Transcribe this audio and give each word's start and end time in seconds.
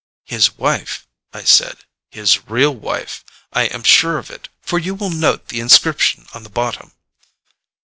"His 0.25 0.57
wife," 0.57 1.05
I 1.31 1.43
said. 1.43 1.77
"His 2.09 2.49
real 2.49 2.73
wife. 2.73 3.23
I 3.53 3.65
am 3.65 3.83
sure 3.83 4.17
of 4.17 4.31
it, 4.31 4.49
for 4.59 4.79
you 4.79 4.95
will 4.95 5.11
note 5.11 5.49
the 5.49 5.59
inscription 5.59 6.25
on 6.33 6.41
the 6.41 6.49
bottom." 6.49 6.93